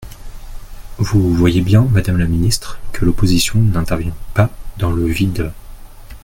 Vous 0.97 1.31
voyez 1.35 1.61
bien, 1.61 1.81
madame 1.91 2.17
la 2.17 2.25
ministre, 2.25 2.79
que 2.91 3.05
l’opposition 3.05 3.59
n’intervient 3.61 4.15
pas 4.33 4.49
dans 4.79 4.89
le 4.91 5.05
vide. 5.05 5.51